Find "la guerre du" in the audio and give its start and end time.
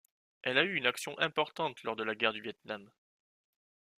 2.03-2.41